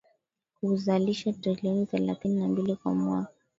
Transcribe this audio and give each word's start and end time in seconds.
Huzalisha 0.61 1.33
trilioni 1.33 1.85
thelathini 1.85 2.39
na 2.41 2.47
mbili 2.47 2.75
kwa 2.75 2.93
mwaka 2.95 3.31